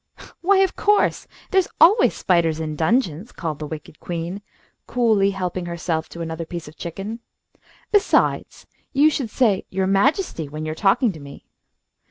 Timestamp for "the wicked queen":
3.59-4.41